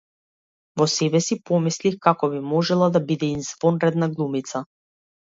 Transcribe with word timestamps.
Во 0.81 0.85
себе 0.93 1.19
си 1.25 1.35
помислив 1.49 1.97
како 2.05 2.29
би 2.31 2.39
можела 2.53 2.87
да 2.95 3.01
биде 3.11 3.29
извонредна 3.41 4.09
глумица. 4.15 4.63